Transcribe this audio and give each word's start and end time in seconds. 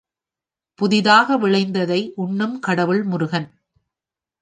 புதிதாக 0.79 1.37
விளைந்ததை 1.37 2.01
உண்ணும் 2.15 2.59
கடவுள் 2.59 3.03
முருகன். 3.03 3.49